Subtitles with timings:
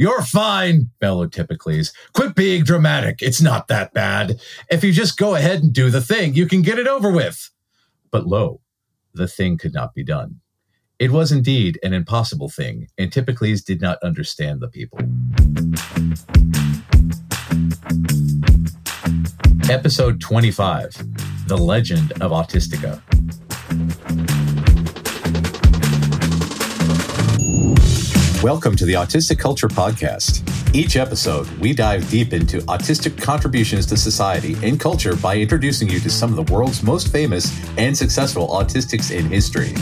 [0.00, 1.92] You're fine, bellowed Typicles.
[2.12, 3.20] Quit being dramatic.
[3.20, 4.40] It's not that bad.
[4.70, 7.50] If you just go ahead and do the thing, you can get it over with.
[8.12, 8.60] But lo,
[9.12, 10.38] the thing could not be done.
[11.00, 15.00] It was indeed an impossible thing, and Typicles did not understand the people.
[19.68, 23.02] Episode 25 The Legend of Autistica.
[28.42, 30.48] Welcome to the Autistic Culture Podcast.
[30.72, 35.98] Each episode, we dive deep into autistic contributions to society and culture by introducing you
[35.98, 39.74] to some of the world's most famous and successful autistics in history.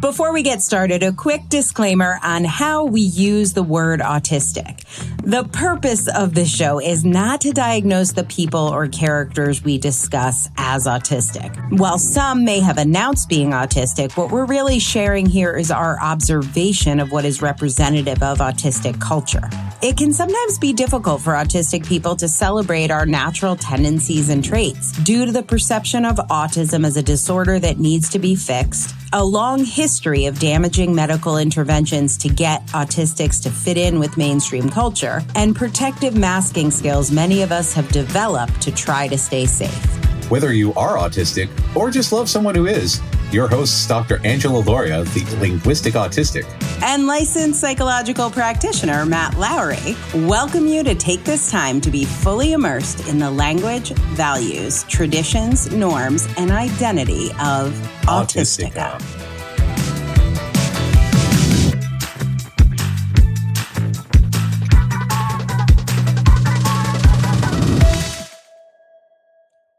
[0.00, 4.86] Before we get started, a quick disclaimer on how we use the word autistic.
[5.22, 10.48] The purpose of this show is not to diagnose the people or characters we discuss
[10.56, 11.54] as autistic.
[11.78, 16.98] While some may have announced being autistic, what we're really sharing here is our observation
[16.98, 19.50] of what is representative of autistic culture.
[19.82, 24.92] It can sometimes be difficult for autistic people to celebrate our natural tendencies and traits
[25.02, 29.24] due to the perception of autism as a disorder that needs to be fixed a
[29.24, 29.89] long history
[30.26, 36.16] of damaging medical interventions to get autistics to fit in with mainstream culture, and protective
[36.16, 40.30] masking skills many of us have developed to try to stay safe.
[40.30, 43.00] Whether you are autistic or just love someone who is,
[43.32, 44.20] your hosts, Dr.
[44.24, 46.44] Angela Loria, the linguistic autistic,
[46.82, 49.96] and licensed psychological practitioner Matt Lowry,
[50.26, 55.72] welcome you to take this time to be fully immersed in the language, values, traditions,
[55.72, 58.98] norms, and identity of Autistica.
[58.98, 59.19] Autistica.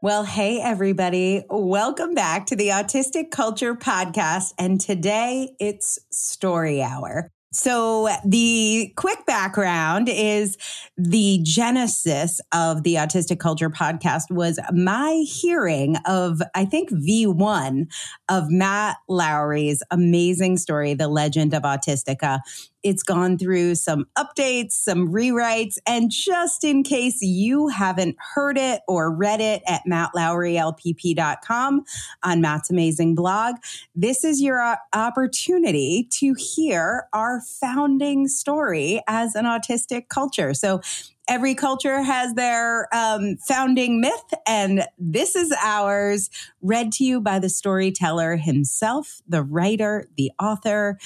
[0.02, 1.44] Well, hey, everybody.
[1.48, 4.52] Welcome back to the Autistic Culture Podcast.
[4.58, 7.30] And today it's Story Hour.
[7.52, 10.56] So, the quick background is
[10.96, 17.86] the genesis of the Autistic Culture podcast was my hearing of, I think, V1
[18.28, 22.40] of Matt Lowry's amazing story, The Legend of Autistica.
[22.82, 28.82] It's gone through some updates, some rewrites, and just in case you haven't heard it
[28.88, 31.84] or read it at mattlowrylpp.com
[32.22, 33.56] on Matt's amazing blog,
[33.94, 40.54] this is your opportunity to hear our founding story as an autistic culture.
[40.54, 40.80] So
[41.28, 47.38] every culture has their um, founding myth, and this is ours, read to you by
[47.38, 50.98] the storyteller himself, the writer, the author,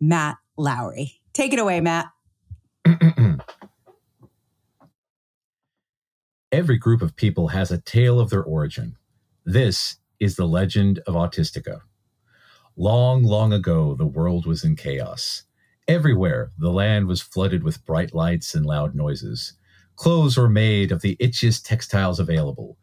[0.00, 1.20] Matt Lowry.
[1.32, 2.06] Take it away, Matt.
[6.52, 8.96] Every group of people has a tale of their origin.
[9.44, 11.80] This is the legend of Autistica.
[12.76, 15.44] Long, long ago, the world was in chaos.
[15.86, 19.54] Everywhere, the land was flooded with bright lights and loud noises.
[19.96, 22.78] Clothes were made of the itchiest textiles available.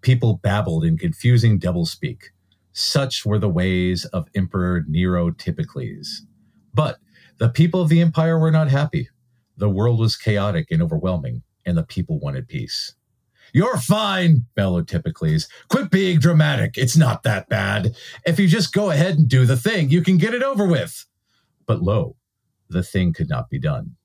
[0.00, 2.24] People babbled in confusing doublespeak.
[2.72, 6.22] Such were the ways of Emperor Nero Typicles.
[6.74, 6.98] But
[7.38, 9.08] the people of the empire were not happy.
[9.56, 12.94] The world was chaotic and overwhelming, and the people wanted peace.
[13.52, 15.48] You're fine, bellowed Typicles.
[15.68, 16.76] Quit being dramatic.
[16.76, 17.96] It's not that bad.
[18.26, 21.06] If you just go ahead and do the thing, you can get it over with.
[21.66, 22.16] But lo,
[22.68, 23.96] the thing could not be done.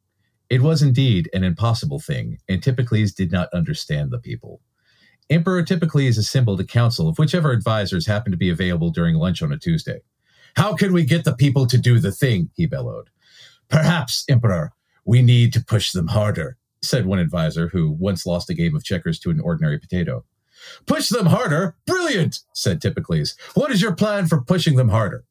[0.49, 4.61] It was indeed an impossible thing, and Typicles did not understand the people.
[5.29, 9.51] Emperor Typicles assembled a council of whichever advisors happened to be available during lunch on
[9.51, 10.01] a Tuesday.
[10.55, 12.49] How can we get the people to do the thing?
[12.53, 13.09] He bellowed.
[13.69, 14.74] Perhaps, Emperor,
[15.06, 18.84] we need to push them harder, said one advisor who once lost a game of
[18.84, 20.24] checkers to an ordinary potato.
[20.85, 21.75] Push them harder?
[21.85, 23.35] Brilliant, said Typicles.
[23.53, 25.25] What is your plan for pushing them harder?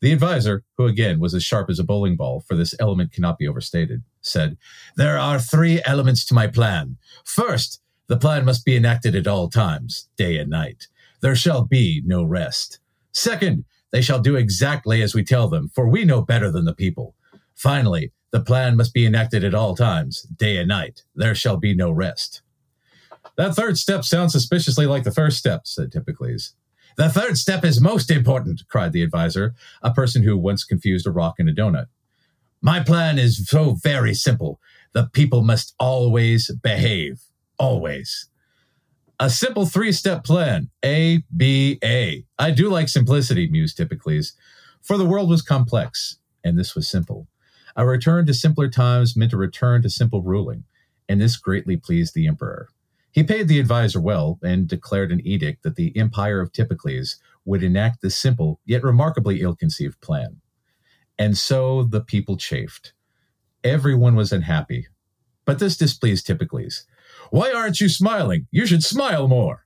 [0.00, 3.38] The advisor, who again was as sharp as a bowling ball, for this element cannot
[3.38, 4.58] be overstated, said,
[4.96, 6.98] There are three elements to my plan.
[7.24, 10.88] First, the plan must be enacted at all times, day and night.
[11.22, 12.80] There shall be no rest.
[13.12, 16.74] Second, they shall do exactly as we tell them, for we know better than the
[16.74, 17.14] people.
[17.54, 21.02] Finally, the plan must be enacted at all times, day and night.
[21.14, 22.42] There shall be no rest.
[23.36, 26.54] That third step sounds suspiciously like the first step, said Typicles.
[26.96, 31.10] The third step is most important, cried the advisor, a person who once confused a
[31.10, 31.86] rock and a donut.
[32.62, 34.60] My plan is so very simple.
[34.92, 37.20] The people must always behave.
[37.58, 38.28] Always.
[39.20, 42.24] A simple three step plan A, B, A.
[42.38, 44.32] I do like simplicity, mused Typicles,
[44.82, 47.28] for the world was complex, and this was simple.
[47.76, 50.64] A return to simpler times meant a return to simple ruling,
[51.08, 52.68] and this greatly pleased the emperor.
[53.10, 57.62] He paid the advisor well and declared an edict that the empire of Typicles would
[57.62, 60.40] enact this simple yet remarkably ill conceived plan.
[61.18, 62.92] And so the people chafed.
[63.62, 64.88] Everyone was unhappy.
[65.44, 66.86] But this displeased Typicles.
[67.30, 68.46] Why aren't you smiling?
[68.50, 69.64] You should smile more.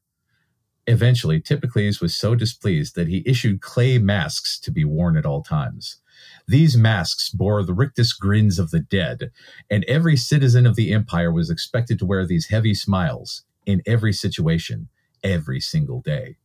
[0.87, 5.43] Eventually, Typicles was so displeased that he issued clay masks to be worn at all
[5.43, 5.99] times.
[6.47, 9.31] These masks bore the rictus grins of the dead,
[9.71, 14.13] and every citizen of the empire was expected to wear these heavy smiles in every
[14.13, 14.89] situation,
[15.23, 16.37] every single day.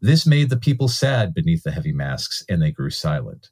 [0.00, 3.50] This made the people sad beneath the heavy masks, and they grew silent.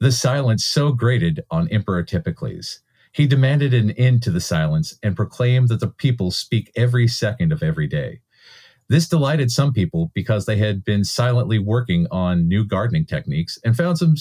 [0.00, 2.80] The silence so grated on Emperor Typicles.
[3.12, 7.52] He demanded an end to the silence and proclaimed that the people speak every second
[7.52, 8.20] of every day.
[8.88, 13.76] This delighted some people because they had been silently working on new gardening techniques and
[13.76, 14.14] found some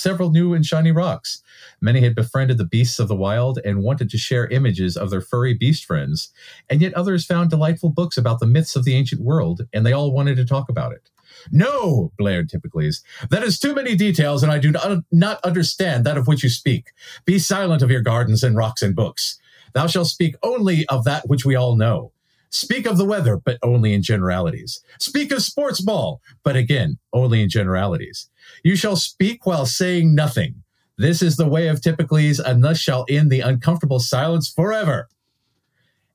[0.00, 1.42] several new and shiny rocks.
[1.80, 5.20] Many had befriended the beasts of the wild and wanted to share images of their
[5.20, 6.32] furry beast friends,
[6.68, 9.92] and yet others found delightful books about the myths of the ancient world, and they
[9.92, 11.10] all wanted to talk about it.
[11.52, 13.02] No, blared Typicles.
[13.30, 16.48] That is too many details, and I do not, not understand that of which you
[16.48, 16.88] speak.
[17.24, 19.38] Be silent of your gardens and rocks and books.
[19.74, 22.12] Thou shalt speak only of that which we all know.
[22.50, 24.82] Speak of the weather, but only in generalities.
[24.98, 28.28] Speak of sports ball, but again, only in generalities.
[28.64, 30.62] You shall speak while saying nothing.
[30.98, 35.08] This is the way of Typicles, and thus shall end the uncomfortable silence forever.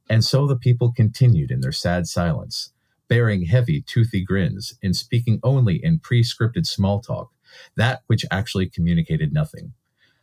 [0.09, 2.71] And so the people continued in their sad silence,
[3.07, 7.31] bearing heavy, toothy grins, and speaking only in pre scripted small talk,
[7.77, 9.73] that which actually communicated nothing.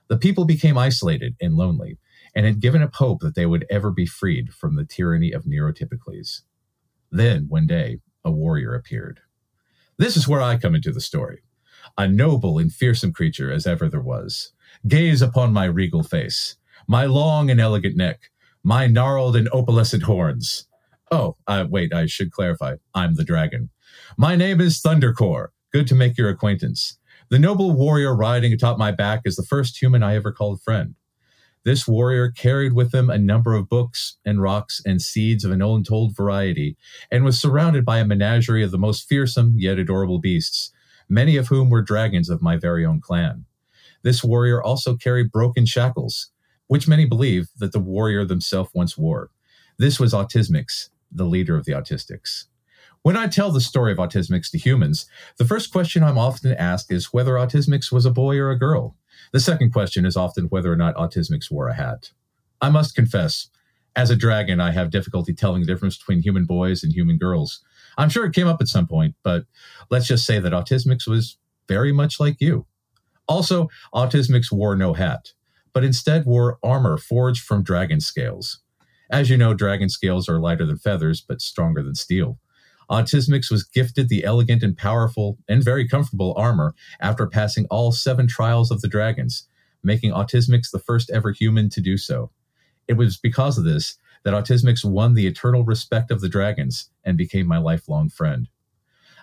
[0.09, 1.97] The people became isolated and lonely,
[2.35, 5.47] and had given up hope that they would ever be freed from the tyranny of
[5.47, 6.43] Nero Typicles.
[7.11, 9.21] Then, one day, a warrior appeared.
[9.99, 11.43] This is where I come into the story.
[11.99, 14.53] A noble and fearsome creature as ever there was.
[14.89, 16.57] Gaze upon my regal face,
[16.87, 18.31] my long and elegant neck,
[18.65, 20.67] my gnarled and opalescent horns.
[21.11, 22.77] Oh, uh, wait, I should clarify.
[22.95, 23.71] I'm the dragon.
[24.17, 25.49] My name is Thundercore.
[25.73, 26.99] Good to make your acquaintance.
[27.29, 30.95] The noble warrior riding atop my back is the first human I ever called friend.
[31.65, 35.63] This warrior carried with him a number of books and rocks and seeds of an
[35.63, 36.77] untold variety,
[37.11, 40.73] and was surrounded by a menagerie of the most fearsome yet adorable beasts,
[41.09, 43.45] many of whom were dragons of my very own clan.
[44.03, 46.33] This warrior also carried broken shackles,
[46.67, 49.31] which many believe that the warrior himself once wore.
[49.79, 52.47] This was Autismix, the leader of the Autistics.
[53.03, 55.07] When I tell the story of Autismix to humans,
[55.37, 58.97] the first question I'm often asked is whether Autismix was a boy or a girl.
[59.33, 62.11] The second question is often whether or not Autismix wore a hat.
[62.61, 63.49] I must confess,
[63.97, 67.61] as a dragon, I have difficulty telling the difference between human boys and human girls.
[67.99, 69.45] I'm sure it came up at some point, but
[69.91, 71.37] let's just say that Autismix was
[71.69, 72.67] very much like you.
[73.29, 75.33] Also, Autismix wore no hat,
[75.73, 78.61] but instead wore armor forged from dragon scales.
[79.11, 82.39] As you know, dragon scales are lighter than feathers, but stronger than steel.
[82.91, 88.27] Autismix was gifted the elegant and powerful and very comfortable armor after passing all seven
[88.27, 89.47] trials of the dragons,
[89.83, 92.31] making Autismix the first ever human to do so.
[92.89, 97.17] It was because of this that Autismix won the eternal respect of the dragons and
[97.17, 98.49] became my lifelong friend.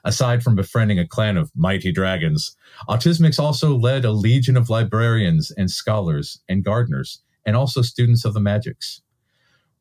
[0.04, 2.56] Aside from befriending a clan of mighty dragons,
[2.88, 8.34] Autismix also led a legion of librarians and scholars and gardeners, and also students of
[8.34, 9.02] the magics.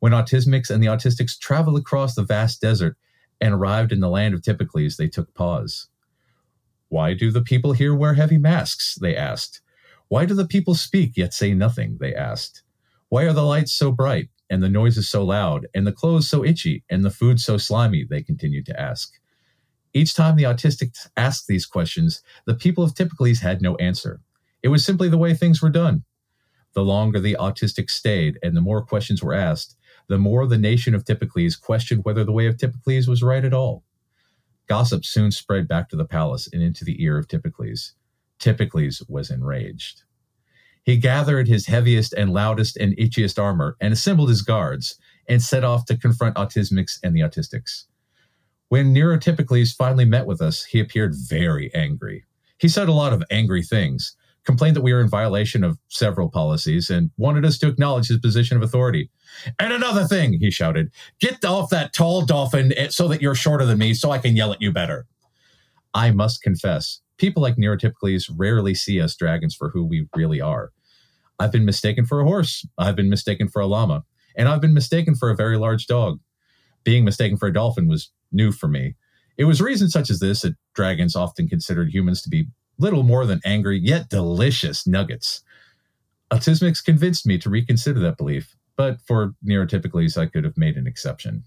[0.01, 2.97] When Autismix and the Autistics traveled across the vast desert
[3.41, 5.89] and arrived in the land of Typicles, they took pause.
[6.89, 8.97] Why do the people here wear heavy masks?
[9.01, 9.61] They asked.
[10.09, 11.99] Why do the people speak yet say nothing?
[12.01, 12.63] They asked.
[13.11, 16.45] Why are the lights so bright and the noises so loud and the clothes so
[16.45, 18.05] itchy and the food so slimy?
[18.05, 19.13] They continued to ask.
[19.93, 24.21] Each time the autistics asked these questions, the people of Typicles had no answer.
[24.63, 26.05] It was simply the way things were done.
[26.75, 29.77] The longer the autistics stayed and the more questions were asked,
[30.09, 33.55] the more the nation of Typicles questioned whether the way of Typicles was right at
[33.55, 33.85] all.
[34.69, 37.95] Gossip soon spread back to the palace and into the ear of Typicles.
[38.39, 40.03] Typicles was enraged.
[40.83, 44.97] He gathered his heaviest and loudest and itchiest armor and assembled his guards
[45.29, 47.85] and set off to confront Autismix and the Autistics.
[48.71, 52.25] When Nero Typicles finally met with us, he appeared very angry.
[52.59, 56.31] He said a lot of angry things, complained that we were in violation of several
[56.31, 59.11] policies, and wanted us to acknowledge his position of authority.
[59.59, 60.91] And another thing, he shouted,
[61.21, 64.53] get off that tall dolphin so that you're shorter than me so I can yell
[64.53, 65.07] at you better.
[65.95, 70.41] I must confess, people like Nero Typicles rarely see us dragons for who we really
[70.41, 70.71] are.
[71.39, 74.05] I've been mistaken for a horse, I've been mistaken for a llama,
[74.37, 76.21] and I've been mistaken for a very large dog.
[76.85, 78.95] Being mistaken for a dolphin was new for me.
[79.37, 83.27] It was reasons such as this that dragons often considered humans to be little more
[83.27, 85.43] than angry, yet delicious nuggets.
[86.31, 90.87] Autismix convinced me to reconsider that belief, but for neurotypicals, I could have made an
[90.87, 91.45] exception.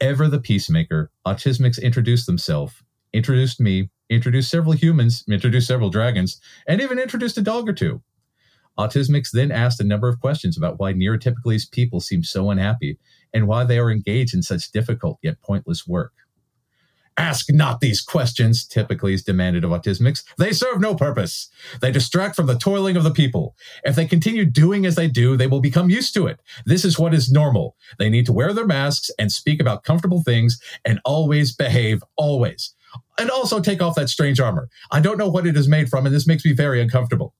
[0.00, 2.74] Ever the peacemaker, Autismix introduced themselves,
[3.12, 8.02] introduced me, introduced several humans, introduced several dragons, and even introduced a dog or two.
[8.78, 12.98] Autismix then asked a number of questions about why neurotypically people seem so unhappy
[13.34, 16.12] and why they are engaged in such difficult yet pointless work.
[17.18, 20.24] Ask not these questions, typically is demanded of Autismix.
[20.38, 21.50] They serve no purpose.
[21.80, 23.54] They distract from the toiling of the people.
[23.84, 26.40] If they continue doing as they do, they will become used to it.
[26.64, 27.76] This is what is normal.
[27.98, 32.74] They need to wear their masks and speak about comfortable things and always behave, always.
[33.18, 34.68] And also take off that strange armor.
[34.90, 37.34] I don't know what it is made from, and this makes me very uncomfortable.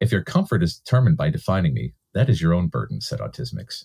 [0.00, 3.84] If your comfort is determined by defining me, that is your own burden, said Autismix.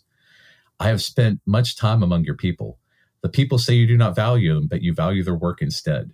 [0.79, 2.77] I have spent much time among your people.
[3.21, 6.11] The people say you do not value them, but you value their work instead.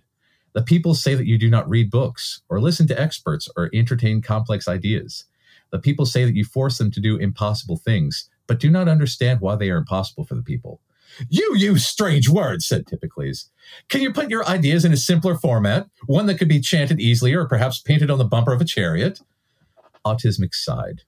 [0.54, 4.22] The people say that you do not read books, or listen to experts, or entertain
[4.22, 5.24] complex ideas.
[5.70, 9.40] The people say that you force them to do impossible things, but do not understand
[9.40, 10.80] why they are impossible for the people.
[11.28, 13.50] You use strange words, said Typicles.
[13.88, 17.34] Can you put your ideas in a simpler format, one that could be chanted easily
[17.34, 19.20] or perhaps painted on the bumper of a chariot?
[20.04, 21.02] Autismix sighed.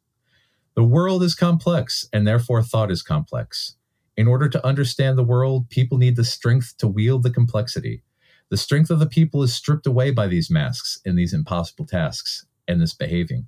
[0.74, 3.76] The world is complex, and therefore thought is complex.
[4.18, 8.02] In order to understand the world, people need the strength to wield the complexity.
[8.50, 12.44] The strength of the people is stripped away by these masks and these impossible tasks
[12.66, 13.46] and this behaving.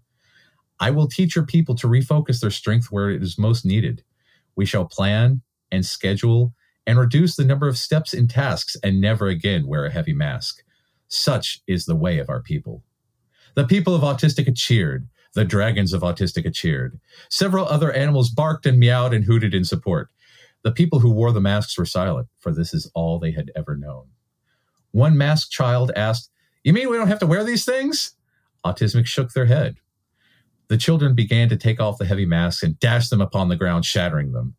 [0.79, 4.05] I will teach your people to refocus their strength where it is most needed.
[4.55, 6.55] We shall plan and schedule
[6.87, 10.63] and reduce the number of steps in tasks and never again wear a heavy mask.
[11.09, 12.85] Such is the way of our people.
[13.57, 15.09] The people of Autistica cheered.
[15.35, 17.01] The dragons of Autistica cheered.
[17.29, 20.11] Several other animals barked and meowed and hooted in support.
[20.63, 23.77] The people who wore the masks were silent, for this is all they had ever
[23.77, 24.09] known.
[24.93, 26.31] One masked child asked,
[26.65, 28.13] You mean we don't have to wear these things?
[28.65, 29.77] Autismix shook their head.
[30.69, 33.85] The children began to take off the heavy masks and dash them upon the ground,
[33.85, 34.57] shattering them.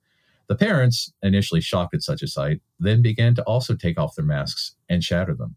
[0.48, 4.26] The parents, initially shocked at such a sight, then began to also take off their
[4.26, 5.56] masks and shatter them.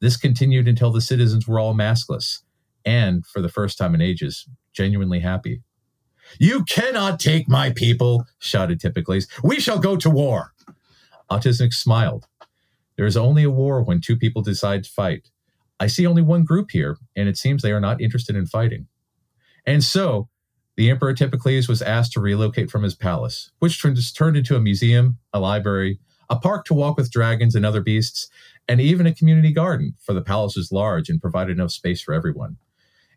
[0.00, 2.40] This continued until the citizens were all maskless
[2.84, 5.62] and, for the first time in ages, genuinely happy.
[6.38, 9.26] You cannot take my people, shouted Typicles.
[9.42, 10.52] We shall go to war.
[11.30, 12.26] Autismix smiled.
[12.96, 15.30] There is only a war when two people decide to fight.
[15.80, 18.88] I see only one group here, and it seems they are not interested in fighting.
[19.64, 20.28] And so,
[20.76, 25.18] the Emperor Typicles was asked to relocate from his palace, which turned into a museum,
[25.32, 25.98] a library,
[26.30, 28.28] a park to walk with dragons and other beasts,
[28.68, 32.14] and even a community garden, for the palace was large and provided enough space for
[32.14, 32.58] everyone.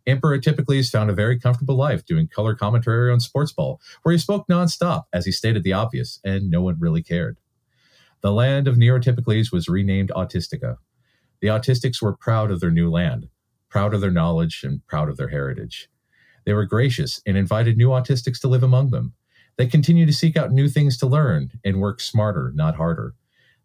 [0.07, 4.17] Emperor Typicles found a very comfortable life doing color commentary on sports ball, where he
[4.17, 7.37] spoke nonstop as he stated the obvious, and no one really cared.
[8.21, 10.77] The land of Nero Typicles was renamed Autistica.
[11.41, 13.29] The Autistics were proud of their new land,
[13.69, 15.89] proud of their knowledge, and proud of their heritage.
[16.45, 19.13] They were gracious and invited new autistics to live among them.
[19.57, 23.13] They continue to seek out new things to learn and work smarter, not harder.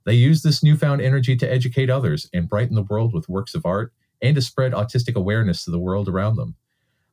[0.05, 3.67] They use this newfound energy to educate others and brighten the world with works of
[3.67, 6.57] art and to spread autistic awareness to the world around them.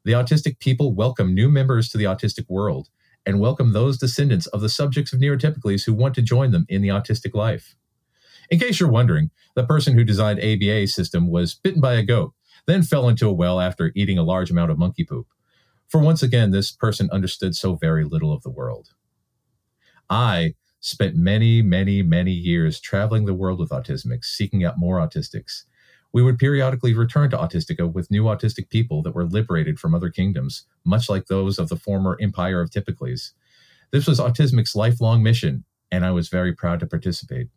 [0.05, 2.89] The autistic people welcome new members to the autistic world
[3.25, 6.81] and welcome those descendants of the subjects of neurotypicals who want to join them in
[6.81, 7.75] the autistic life.
[8.49, 12.33] In case you're wondering, the person who designed ABA system was bitten by a goat,
[12.67, 15.27] then fell into a well after eating a large amount of monkey poop.
[15.87, 18.89] For once again, this person understood so very little of the world.
[20.09, 25.63] I spent many, many, many years traveling the world with Autismix, seeking out more autistics,
[26.13, 30.11] we would periodically return to Autistica with new autistic people that were liberated from other
[30.11, 33.33] kingdoms, much like those of the former empire of Typicles.
[33.91, 37.47] This was Autismix's lifelong mission, and I was very proud to participate.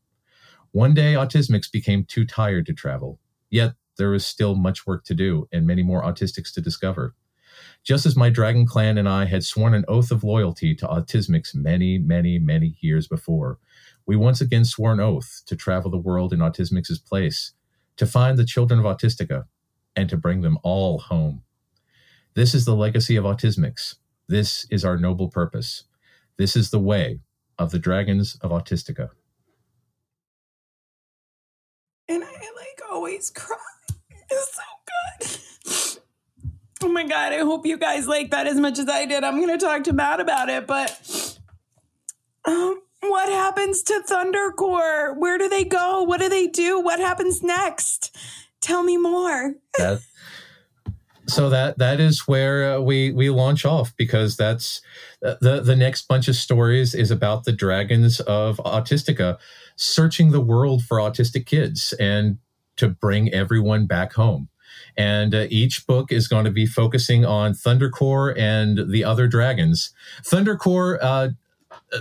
[0.72, 3.20] One day, Autismix became too tired to travel,
[3.50, 7.14] yet there was still much work to do and many more autistics to discover.
[7.84, 11.54] Just as my dragon clan and I had sworn an oath of loyalty to Autismix
[11.54, 13.58] many, many, many years before,
[14.06, 17.52] we once again swore an oath to travel the world in Autismix's place
[17.96, 19.44] to find the children of Autistica
[19.94, 21.42] and to bring them all home.
[22.34, 23.96] This is the legacy of Autismix.
[24.28, 25.84] This is our noble purpose.
[26.36, 27.20] This is the way
[27.58, 29.08] of the dragons of Autistica.
[32.08, 33.56] And I like always cry.
[34.30, 36.02] It's so good.
[36.82, 39.24] Oh my God, I hope you guys like that as much as I did.
[39.24, 40.90] I'm going to talk to Matt about it, but
[43.66, 45.16] happens to Thundercore?
[45.16, 46.02] Where do they go?
[46.02, 46.80] What do they do?
[46.80, 48.16] What happens next?
[48.60, 49.54] Tell me more.
[49.78, 50.02] that,
[51.26, 54.80] so that that is where uh, we we launch off because that's
[55.24, 59.36] uh, the the next bunch of stories is about the dragons of Autistica
[59.74, 62.38] searching the world for autistic kids and
[62.76, 64.48] to bring everyone back home.
[64.96, 69.90] And uh, each book is going to be focusing on Thundercore and the other dragons.
[70.22, 71.28] Thundercore uh,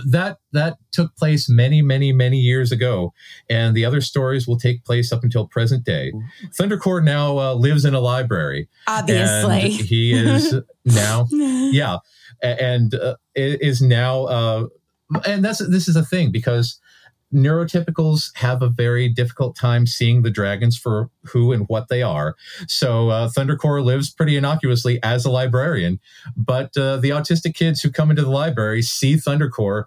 [0.06, 3.12] that that took place many many many years ago.
[3.48, 6.12] And the other stories will take place up until present day.
[6.58, 8.68] Thundercore now uh, lives in a library.
[8.86, 9.70] Obviously.
[9.70, 11.98] He is now yeah
[12.42, 14.66] and uh, is now uh,
[15.26, 16.78] and that's this is a thing because
[17.34, 22.36] neurotypicals have a very difficult time seeing the dragons for who and what they are.
[22.68, 26.00] So uh, Thundercore lives pretty innocuously as a librarian,
[26.36, 29.84] but uh, the autistic kids who come into the library see Thundercore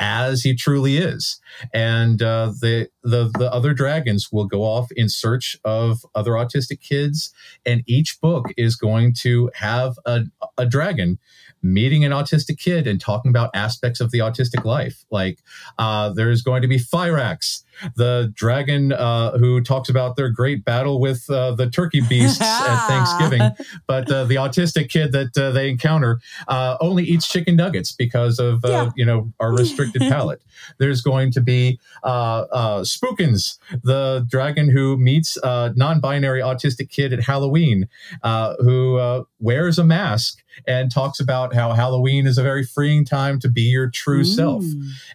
[0.00, 1.40] as he truly is,
[1.72, 6.80] and uh, the the the other dragons will go off in search of other autistic
[6.80, 7.32] kids,
[7.64, 10.24] and each book is going to have a,
[10.58, 11.18] a dragon
[11.64, 15.04] meeting an autistic kid and talking about aspects of the autistic life.
[15.10, 15.38] Like
[15.78, 17.62] uh, there's going to be Fyrax,
[17.96, 22.86] the dragon uh, who talks about their great battle with uh, the turkey beasts at
[22.88, 23.50] Thanksgiving.
[23.86, 28.38] But uh, the autistic kid that uh, they encounter uh, only eats chicken nuggets because
[28.38, 28.90] of yeah.
[28.94, 30.42] you know our restricted palate.
[30.78, 37.88] There's going to be Spookins, the dragon who meets a non-binary autistic kid at Halloween,
[38.22, 43.48] who wears a mask and talks about how Halloween is a very freeing time to
[43.48, 44.34] be your true mm.
[44.34, 44.64] self.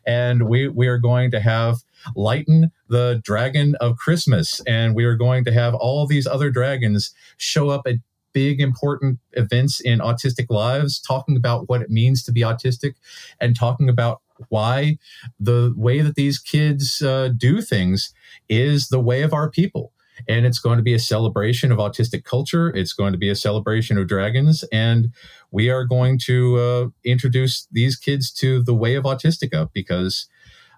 [0.05, 1.77] And we, we are going to have
[2.15, 7.13] Lighten, the dragon of Christmas, and we are going to have all these other dragons
[7.37, 7.95] show up at
[8.31, 12.93] big important events in autistic lives, talking about what it means to be autistic
[13.41, 14.97] and talking about why
[15.39, 18.13] the way that these kids uh, do things
[18.47, 19.91] is the way of our people
[20.27, 22.69] and it's going to be a celebration of autistic culture.
[22.69, 25.13] It's going to be a celebration of dragons, and
[25.51, 30.27] we are going to uh, introduce these kids to the way of Autistica because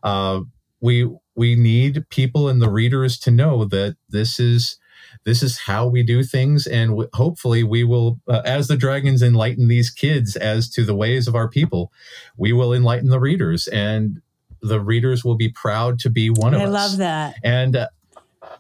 [0.04, 0.42] uh,
[0.80, 4.78] we we need people and the readers to know that this is
[5.26, 9.22] this is how we do things, and w- hopefully we will, uh, as the dragons
[9.22, 11.92] enlighten these kids as to the ways of our people,
[12.38, 14.22] we will enlighten the readers and.
[14.64, 16.70] The readers will be proud to be one of I us.
[16.70, 17.36] I love that.
[17.44, 17.88] And uh,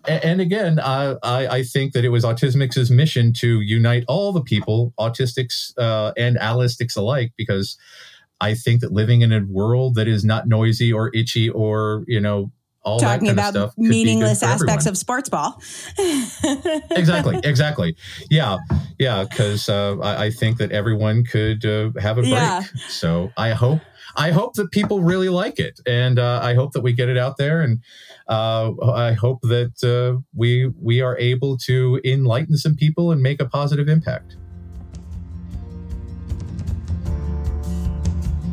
[0.08, 4.93] and again, I, I, think that it was Autismix's mission to unite all the people,
[5.00, 7.77] autistics uh, and allistics alike, because
[8.39, 12.20] I think that living in a world that is not noisy or itchy or you
[12.20, 12.51] know
[12.83, 15.61] all talking about meaningless aspects of sports ball.
[16.92, 17.96] exactly, exactly.
[18.29, 18.57] Yeah,
[18.98, 19.24] yeah.
[19.24, 22.33] Because uh, I, I, think that everyone could uh, have a break.
[22.33, 22.64] Yeah.
[22.87, 23.81] So I hope
[24.15, 27.17] I hope that people really like it, and uh, I hope that we get it
[27.17, 27.79] out there, and
[28.27, 33.41] uh, I hope that uh, we we are able to enlighten some people and make
[33.41, 34.37] a positive impact.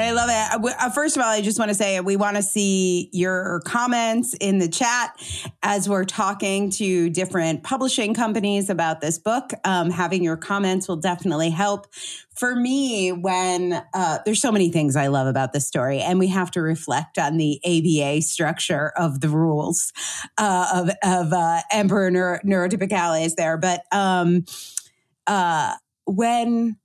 [0.02, 0.76] I love it.
[0.80, 4.36] Uh, first of all, I just want to say we want to see your comments
[4.40, 5.14] in the chat
[5.64, 9.52] as we're talking to different publishing companies about this book.
[9.64, 11.88] Um, having your comments will definitely help.
[12.36, 16.28] For me, when uh, there's so many things I love about this story, and we
[16.28, 19.92] have to reflect on the ABA structure of the rules
[20.38, 22.40] uh, of, of uh, Emperor Neuro-
[23.36, 23.58] there.
[23.58, 24.46] But um,
[25.28, 26.78] uh, when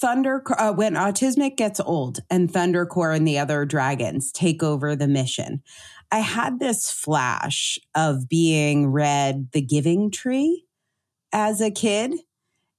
[0.00, 5.08] Thunder uh, when Autismix gets old and Thundercore and the other dragons take over the
[5.08, 5.62] mission.
[6.10, 10.64] I had this flash of being read The Giving Tree
[11.32, 12.14] as a kid.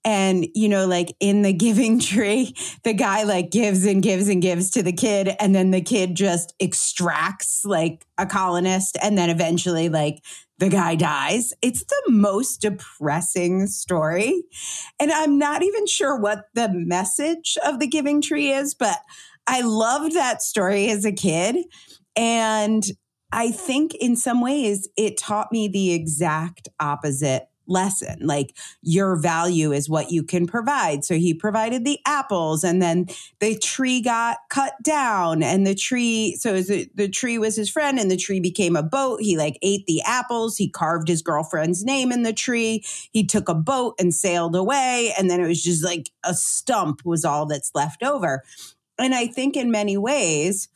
[0.03, 4.41] And, you know, like in the giving tree, the guy like gives and gives and
[4.41, 5.35] gives to the kid.
[5.39, 8.97] And then the kid just extracts like a colonist.
[9.01, 10.23] And then eventually, like,
[10.61, 11.53] the guy dies.
[11.63, 14.43] It's the most depressing story.
[14.99, 18.99] And I'm not even sure what the message of the giving tree is, but
[19.47, 21.57] I loved that story as a kid.
[22.15, 22.83] And
[23.31, 28.19] I think in some ways it taught me the exact opposite lesson.
[28.21, 31.03] Like your value is what you can provide.
[31.03, 33.07] So he provided the apples and then
[33.39, 38.11] the tree got cut down and the tree, so the tree was his friend and
[38.11, 39.21] the tree became a boat.
[39.21, 40.57] He like ate the apples.
[40.57, 42.83] He carved his girlfriend's name in the tree.
[43.11, 45.13] He took a boat and sailed away.
[45.17, 48.43] And then it was just like a stump was all that's left over.
[48.99, 50.69] and I think in many ways,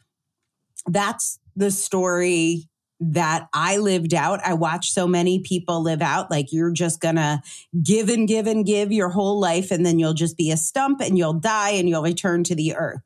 [0.88, 4.40] that's the story that I lived out.
[4.46, 6.32] I watched so many people live out.
[6.32, 7.42] Like you're just gonna
[7.84, 11.02] give and give and give your whole life, and then you'll just be a stump
[11.02, 13.02] and you'll die and you'll return to the earth.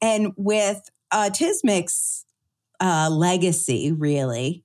[0.00, 2.24] And with Autismix's
[2.80, 4.64] uh, legacy, really,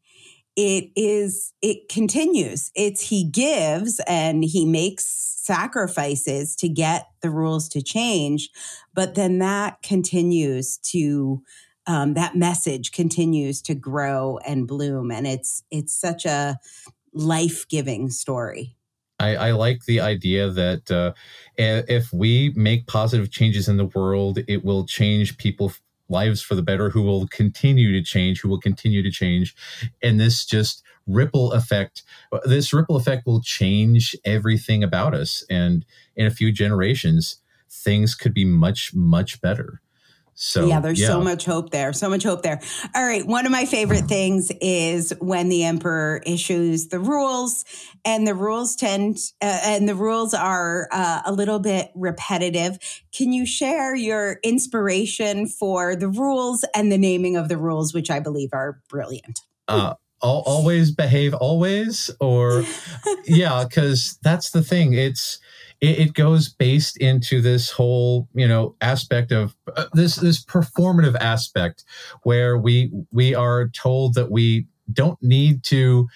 [0.55, 2.71] it is it continues.
[2.75, 8.49] It's he gives and he makes sacrifices to get the rules to change,
[8.93, 11.41] but then that continues to
[11.85, 16.57] um, that message continues to grow and bloom and it's it's such a
[17.13, 18.75] life-giving story
[19.19, 21.13] I, I, like the idea that uh,
[21.55, 26.61] if we make positive changes in the world, it will change people's lives for the
[26.61, 29.55] better, who will continue to change, who will continue to change.
[30.01, 32.03] And this just ripple effect,
[32.45, 35.43] this ripple effect will change everything about us.
[35.49, 37.37] And in a few generations,
[37.69, 39.81] things could be much, much better.
[40.35, 41.07] So yeah, there's yeah.
[41.07, 41.93] so much hope there.
[41.93, 42.59] So much hope there.
[42.95, 43.25] All right.
[43.25, 47.65] One of my favorite things is when the emperor issues the rules
[48.03, 52.77] and the rules tend, uh, and the rules are uh, a little bit repetitive.
[53.11, 58.09] Can you share your inspiration for the rules and the naming of the rules, which
[58.09, 59.41] I believe are brilliant?
[59.67, 62.63] Uh, always behave always or
[63.25, 65.37] yeah because that's the thing it's
[65.83, 71.15] it, it goes based into this whole you know aspect of uh, this this performative
[71.19, 71.83] aspect
[72.23, 76.07] where we we are told that we don't need to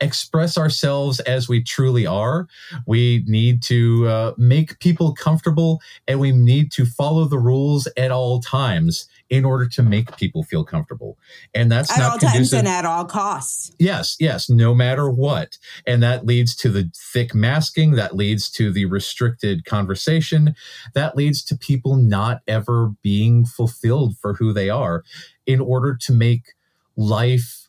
[0.00, 2.46] express ourselves as we truly are.
[2.86, 8.10] We need to uh, make people comfortable and we need to follow the rules at
[8.10, 11.18] all times in order to make people feel comfortable.
[11.54, 12.34] And that's at not all conducive.
[12.34, 13.72] times and at all costs.
[13.78, 15.58] Yes, yes, no matter what.
[15.86, 20.54] And that leads to the thick masking, that leads to the restricted conversation,
[20.94, 25.04] that leads to people not ever being fulfilled for who they are
[25.46, 26.54] in order to make
[26.96, 27.68] life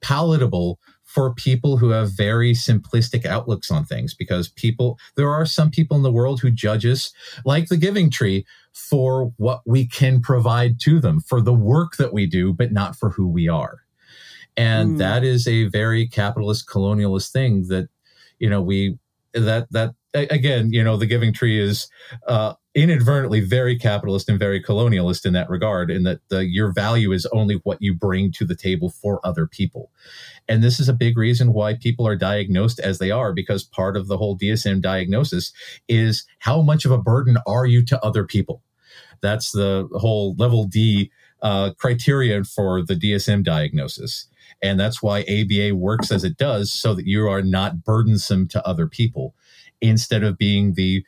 [0.00, 0.78] palatable
[1.14, 5.96] for people who have very simplistic outlooks on things because people there are some people
[5.96, 7.12] in the world who judge us
[7.44, 12.12] like the giving tree for what we can provide to them for the work that
[12.12, 13.84] we do but not for who we are
[14.56, 14.98] and mm.
[14.98, 17.88] that is a very capitalist colonialist thing that
[18.38, 18.98] you know we
[19.32, 21.88] that that again you know the giving tree is
[22.26, 27.12] uh inadvertently very capitalist and very colonialist in that regard in that the, your value
[27.12, 29.90] is only what you bring to the table for other people
[30.48, 33.96] and this is a big reason why people are diagnosed as they are, because part
[33.96, 35.52] of the whole DSM diagnosis
[35.88, 38.62] is how much of a burden are you to other people?
[39.22, 44.26] That's the whole level D uh, criterion for the DSM diagnosis.
[44.62, 48.66] And that's why ABA works as it does, so that you are not burdensome to
[48.66, 49.34] other people
[49.88, 51.04] instead of being the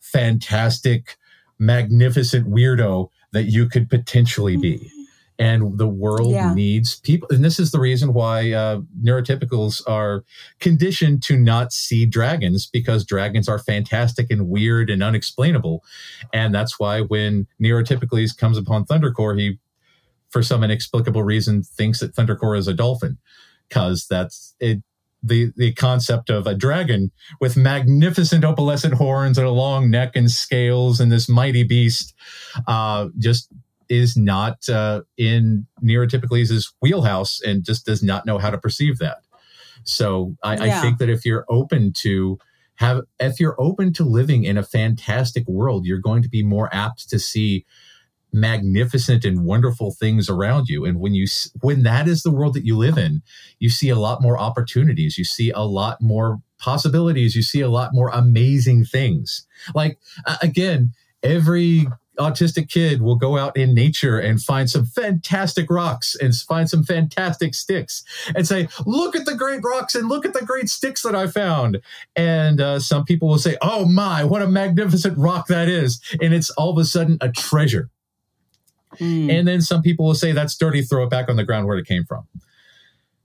[0.00, 1.16] fantastic,
[1.58, 4.90] magnificent weirdo that you could potentially be.
[5.38, 6.54] And the world yeah.
[6.54, 7.28] needs people.
[7.30, 10.24] And this is the reason why uh, neurotypicals are
[10.60, 15.84] conditioned to not see dragons because dragons are fantastic and weird and unexplainable.
[16.32, 19.58] And that's why when neurotypicals comes upon thundercore he
[20.30, 23.18] for some inexplicable reason thinks that thundercore is a dolphin
[23.68, 24.82] because that's it
[25.26, 27.10] the the concept of a dragon
[27.40, 32.14] with magnificent opalescent horns and a long neck and scales and this mighty beast
[32.66, 33.48] uh, just
[33.88, 39.18] is not uh, in neurotypical's wheelhouse and just does not know how to perceive that.
[39.84, 40.78] So I, yeah.
[40.78, 42.38] I think that if you're open to
[42.76, 46.68] have, if you're open to living in a fantastic world, you're going to be more
[46.72, 47.64] apt to see
[48.32, 51.26] magnificent and wonderful things around you and when you
[51.60, 53.22] when that is the world that you live in
[53.58, 57.68] you see a lot more opportunities you see a lot more possibilities you see a
[57.68, 59.98] lot more amazing things like
[60.42, 61.86] again every
[62.18, 66.82] autistic kid will go out in nature and find some fantastic rocks and find some
[66.82, 71.02] fantastic sticks and say, look at the great rocks and look at the great sticks
[71.02, 71.80] that I found.
[72.14, 76.00] And uh, some people will say, oh my, what a magnificent rock that is.
[76.20, 77.90] And it's all of a sudden a treasure.
[78.98, 79.30] Mm.
[79.30, 81.78] And then some people will say, that's dirty, throw it back on the ground where
[81.78, 82.26] it came from.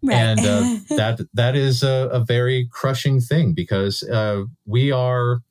[0.03, 0.15] Right.
[0.15, 5.41] And uh, that that is a, a, very crushing thing because uh, we are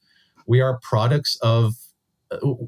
[0.47, 1.75] we are products of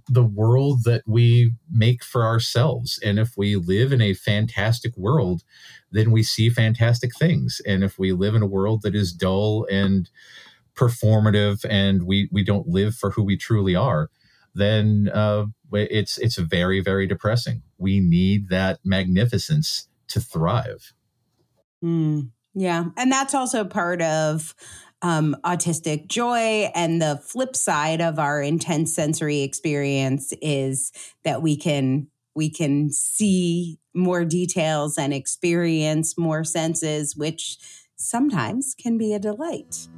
[0.09, 2.99] the world that we make for ourselves.
[3.05, 5.43] And if we live in a fantastic world,
[5.91, 7.61] then we see fantastic things.
[7.65, 10.11] And if we live in a world that is dull and
[10.75, 14.11] performative and we, we don't live for who we truly are,
[14.55, 17.63] then uh, it's it's very very depressing.
[17.79, 20.93] We need that magnificence to thrive.
[21.83, 22.87] Mm, Yeah.
[22.97, 24.55] And that's also part of
[25.03, 26.71] um, autistic joy.
[26.75, 30.93] And the flip side of our intense sensory experience is
[31.25, 37.59] that we can we can see more details and experience more senses, which
[37.97, 39.89] sometimes can be a delight.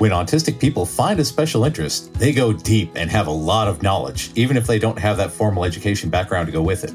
[0.00, 3.82] When autistic people find a special interest, they go deep and have a lot of
[3.82, 6.94] knowledge, even if they don't have that formal education background to go with it.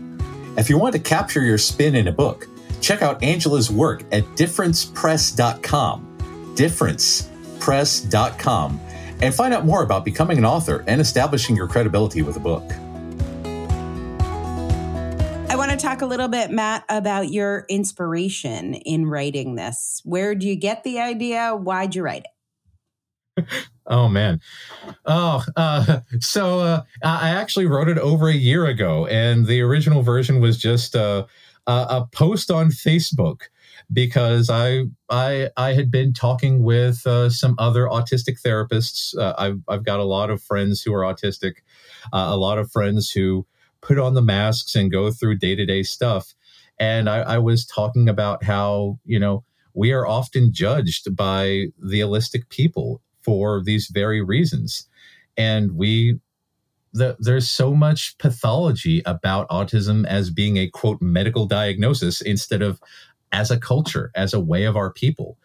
[0.57, 2.47] If you want to capture your spin in a book,
[2.81, 6.53] check out Angela's work at differencepress.com.
[6.55, 8.79] Differencepress.com
[9.21, 12.63] and find out more about becoming an author and establishing your credibility with a book.
[15.51, 20.01] I want to talk a little bit, Matt, about your inspiration in writing this.
[20.03, 21.55] Where do you get the idea?
[21.55, 22.31] Why'd you write it?
[23.87, 24.39] Oh man
[25.05, 30.01] oh uh, so uh, i actually wrote it over a year ago and the original
[30.01, 31.25] version was just uh,
[31.67, 33.41] a post on facebook
[33.91, 39.17] because I I I had been talking with uh, some other autistic therapists.
[39.17, 41.57] Uh, I've I've got a lot of friends who are autistic,
[42.13, 43.45] uh, a lot of friends who
[43.81, 46.33] put on the masks and go through day to day stuff.
[46.79, 49.43] And I, I was talking about how you know
[49.73, 54.87] we are often judged by the allistic people for these very reasons,
[55.35, 56.19] and we
[56.95, 62.79] the, there's so much pathology about autism as being a quote medical diagnosis instead of
[63.33, 65.37] as a culture, as a way of our people.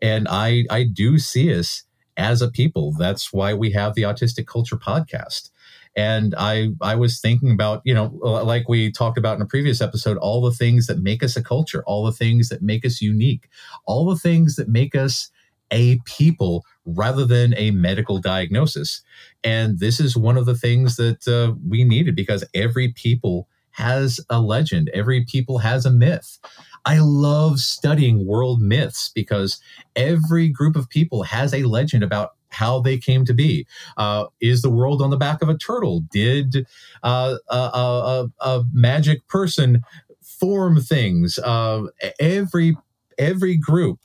[0.00, 1.82] And I, I do see us
[2.16, 2.94] as a people.
[2.96, 5.50] That's why we have the Autistic Culture podcast.
[5.96, 9.80] And I, I was thinking about, you know, like we talked about in a previous
[9.80, 13.02] episode, all the things that make us a culture, all the things that make us
[13.02, 13.48] unique,
[13.86, 15.30] all the things that make us
[15.72, 19.02] a people rather than a medical diagnosis.
[19.44, 24.20] And this is one of the things that uh, we needed because every people has
[24.28, 26.38] a legend, every people has a myth.
[26.84, 29.60] I love studying world myths because
[29.94, 33.66] every group of people has a legend about how they came to be.
[33.96, 36.02] Uh, is the world on the back of a turtle?
[36.10, 36.66] Did
[37.02, 39.82] uh, a, a, a, magic person
[40.22, 41.38] form things?
[41.38, 41.84] Uh,
[42.20, 42.76] every
[43.18, 44.00] every group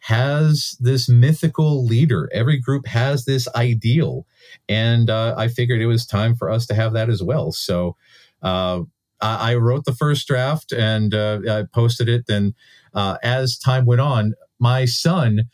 [0.00, 2.28] has this mythical leader.
[2.32, 4.26] Every group has this ideal,
[4.68, 7.52] and uh, I figured it was time for us to have that as well.
[7.52, 7.96] So
[8.42, 8.82] uh,
[9.20, 12.24] I, wrote the first draft and uh, I posted it.
[12.28, 12.54] And
[12.94, 15.44] uh, as time went on, my son,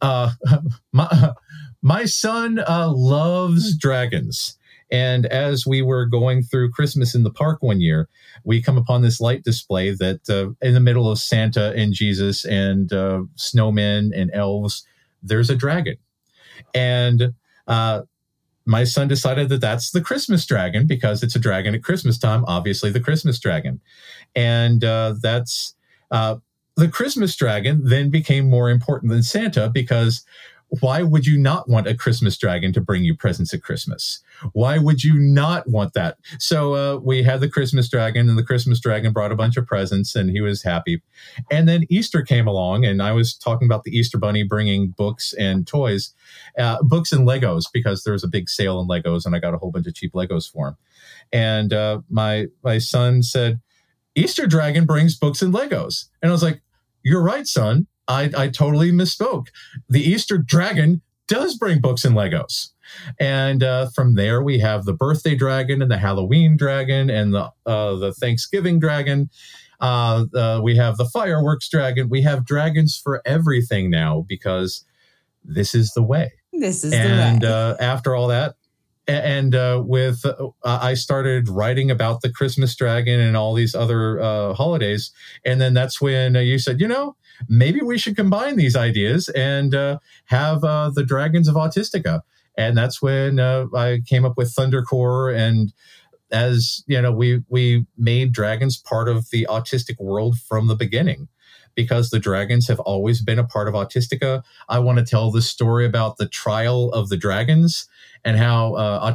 [0.00, 0.32] uh,
[0.92, 1.32] my,
[1.82, 4.58] my son uh, loves dragons.
[4.90, 8.08] And as we were going through Christmas in the park one year,
[8.44, 12.44] we come upon this light display that uh, in the middle of Santa and Jesus
[12.44, 14.86] and uh, snowmen and elves,
[15.22, 15.96] there's a dragon.
[16.74, 17.34] And
[18.66, 22.44] my son decided that that's the Christmas dragon because it's a dragon at Christmas time,
[22.46, 23.80] obviously the Christmas dragon.
[24.34, 25.74] And uh, that's
[26.10, 26.36] uh,
[26.76, 30.24] the Christmas dragon then became more important than Santa because
[30.80, 34.20] why would you not want a Christmas dragon to bring you presents at Christmas?
[34.52, 36.18] Why would you not want that?
[36.38, 39.66] So uh, we had the Christmas dragon, and the Christmas dragon brought a bunch of
[39.66, 41.02] presents, and he was happy.
[41.50, 45.32] And then Easter came along, and I was talking about the Easter bunny bringing books
[45.34, 46.14] and toys,
[46.58, 49.54] uh, books and Legos, because there was a big sale in Legos, and I got
[49.54, 50.76] a whole bunch of cheap Legos for him.
[51.32, 53.60] And uh, my my son said,
[54.14, 56.62] "Easter dragon brings books and Legos," and I was like,
[57.02, 59.48] "You're right, son." I, I totally misspoke.
[59.88, 62.68] The Easter dragon does bring books and Legos.
[63.18, 67.50] And uh, from there, we have the birthday dragon and the Halloween dragon and the
[67.66, 69.30] uh, the Thanksgiving dragon.
[69.80, 72.08] Uh, uh we have the fireworks dragon.
[72.08, 74.84] We have dragons for everything now because
[75.42, 76.32] this is the way.
[76.52, 77.22] This is and, the way.
[77.22, 78.54] And uh, after all that,
[79.06, 84.20] and uh, with uh, I started writing about the Christmas dragon and all these other
[84.20, 85.12] uh, holidays,
[85.44, 87.16] and then that's when uh, you said, you know,
[87.48, 92.22] maybe we should combine these ideas and uh, have uh, the Dragons of Autistica.
[92.56, 95.36] And that's when I came up with Thundercore.
[95.36, 95.72] And
[96.30, 101.28] as you know, we we made dragons part of the autistic world from the beginning
[101.74, 104.42] because the dragons have always been a part of Autistica.
[104.68, 107.86] I want to tell the story about the trial of the dragons
[108.24, 109.14] and how uh,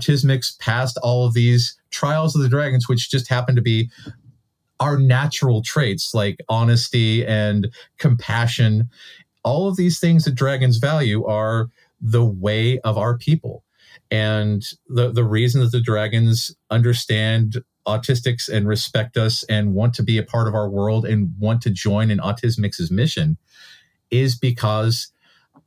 [0.59, 3.89] passed all of these trials of the dragons, which just happened to be
[4.79, 8.89] our natural traits like honesty and compassion.
[9.43, 11.69] All of these things that dragons value are
[11.99, 13.63] the way of our people.
[14.11, 17.57] And the, the reason that the dragons understand
[17.89, 21.61] autistics and respect us and want to be a part of our world and want
[21.63, 23.37] to join in Autismix's mission
[24.11, 25.11] is because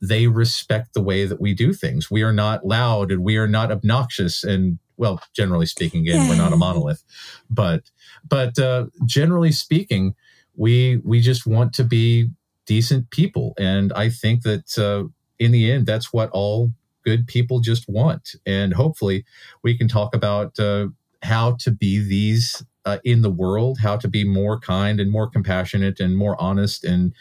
[0.00, 2.11] they respect the way that we do things.
[2.11, 6.37] We are not loud and we are not obnoxious and well, generally speaking, again, we're
[6.37, 7.02] not a monolith,
[7.50, 7.90] but
[8.28, 10.14] but uh, generally speaking,
[10.54, 12.30] we we just want to be
[12.66, 15.08] decent people, and I think that uh,
[15.38, 16.72] in the end, that's what all
[17.04, 18.37] good people just want.
[18.46, 19.24] And hopefully,
[19.64, 20.88] we can talk about uh,
[21.22, 25.28] how to be these uh, in the world, how to be more kind and more
[25.28, 27.14] compassionate and more honest and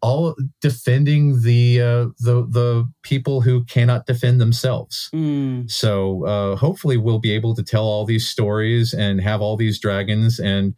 [0.00, 5.10] all defending the uh, the the people who cannot defend themselves.
[5.12, 5.70] Mm.
[5.70, 9.78] So uh, hopefully we'll be able to tell all these stories and have all these
[9.78, 10.74] dragons and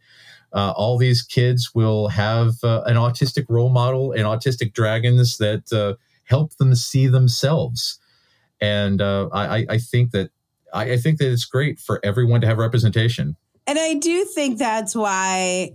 [0.53, 5.71] uh, all these kids will have uh, an autistic role model and autistic dragons that
[5.71, 7.99] uh, help them see themselves.
[8.59, 10.31] And uh, I, I think that
[10.73, 13.35] I, I think that it's great for everyone to have representation.
[13.67, 15.73] And I do think that's why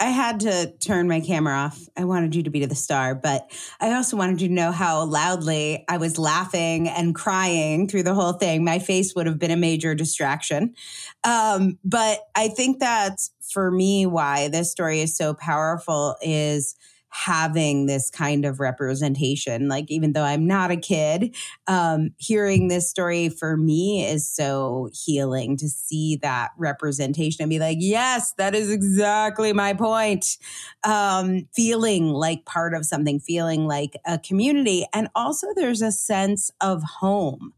[0.00, 1.78] I had to turn my camera off.
[1.94, 3.50] I wanted you to be to the star, but
[3.80, 8.14] I also wanted you to know how loudly I was laughing and crying through the
[8.14, 8.64] whole thing.
[8.64, 10.74] My face would have been a major distraction.
[11.22, 16.76] Um, but I think that's for me why this story is so powerful is
[17.10, 19.68] having this kind of representation.
[19.68, 21.34] Like, even though I'm not a kid,
[21.66, 27.58] um, hearing this story for me is so healing to see that representation and be
[27.58, 30.38] like, yes, that is exactly my point.
[30.84, 34.86] Um, feeling like part of something, feeling like a community.
[34.92, 37.52] And also, there's a sense of home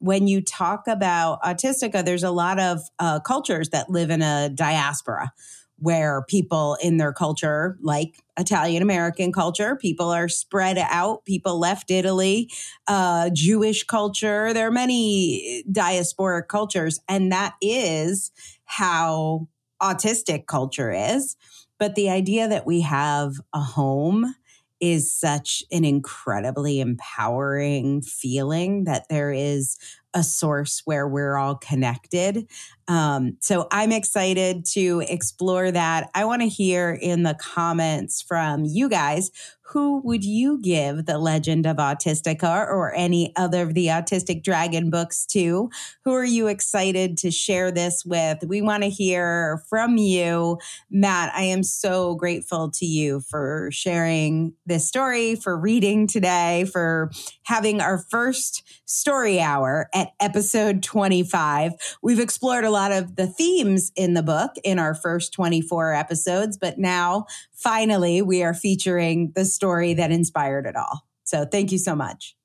[0.00, 4.48] when you talk about autistica, there's a lot of uh, cultures that live in a
[4.48, 5.32] diaspora
[5.78, 11.24] where people in their culture, like Italian American culture, people are spread out.
[11.24, 12.50] People left Italy,
[12.86, 14.52] uh, Jewish culture.
[14.52, 18.32] There are many diasporic cultures, and that is
[18.64, 19.48] how
[19.80, 21.36] autistic culture is.
[21.78, 24.34] But the idea that we have a home
[24.80, 29.76] is such an incredibly empowering feeling that there is
[30.14, 32.48] a source where we're all connected.
[32.88, 36.10] Um, so I'm excited to explore that.
[36.14, 39.30] I want to hear in the comments from you guys
[39.70, 44.88] who would you give the legend of autistica or any other of the autistic dragon
[44.88, 45.70] books to?
[46.04, 48.38] Who are you excited to share this with?
[48.46, 50.58] We want to hear from you.
[50.90, 57.10] Matt i am so grateful to you for sharing this story for reading today for
[57.44, 61.72] having our first story hour at episode 25
[62.02, 66.56] we've explored a lot of the themes in the book in our first 24 episodes
[66.56, 71.04] but now finally we are featuring the story that inspired it all.
[71.24, 72.36] So thank you so much.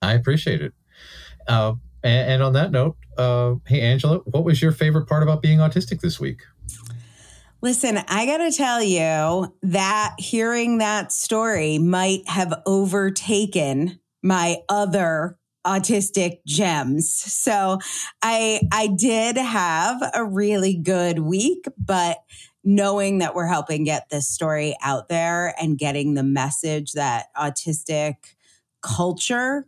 [0.00, 0.72] I appreciate it.
[1.48, 5.42] Uh, and, and, on that note, uh, hey, Angela, what was your favorite part about
[5.42, 6.42] being autistic this week?
[7.60, 15.38] Listen, I got to tell you that hearing that story might have overtaken my other
[15.66, 17.14] autistic gems.
[17.42, 17.78] So
[18.22, 22.18] I I did have a really good week, but
[22.64, 28.14] knowing that we're helping get this story out there and getting the message that autistic
[28.82, 29.66] culture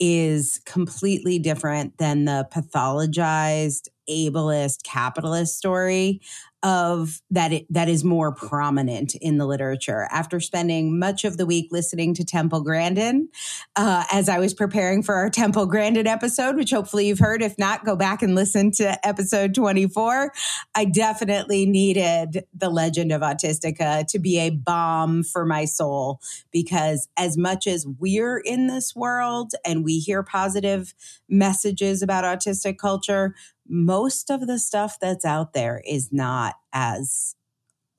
[0.00, 6.20] is completely different than the pathologized ableist capitalist story
[6.62, 10.06] of that it, that is more prominent in the literature.
[10.10, 13.28] After spending much of the week listening to Temple Grandin,
[13.74, 17.42] uh, as I was preparing for our Temple Grandin episode, which hopefully you've heard.
[17.42, 20.32] If not, go back and listen to episode 24.
[20.74, 26.20] I definitely needed the Legend of Autistica to be a balm for my soul
[26.52, 30.94] because as much as we're in this world and we hear positive
[31.28, 33.34] messages about autistic culture,
[33.72, 37.34] most of the stuff that's out there is not as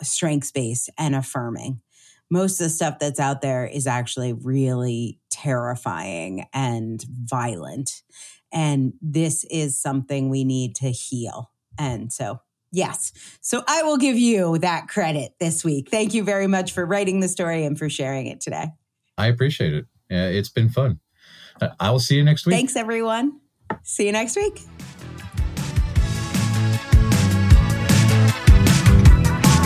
[0.03, 1.81] strengths based and affirming.
[2.29, 8.03] Most of the stuff that's out there is actually really terrifying and violent.
[8.51, 11.51] And this is something we need to heal.
[11.79, 12.39] And so,
[12.71, 13.11] yes.
[13.41, 15.89] So I will give you that credit this week.
[15.89, 18.67] Thank you very much for writing the story and for sharing it today.
[19.17, 19.85] I appreciate it.
[20.09, 20.99] it's been fun.
[21.79, 22.53] I will see you next week.
[22.53, 23.39] Thanks, everyone.
[23.83, 24.61] See you next week.